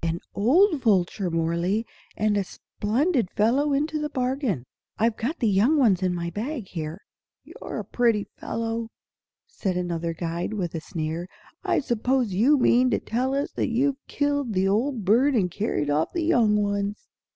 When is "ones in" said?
5.76-6.14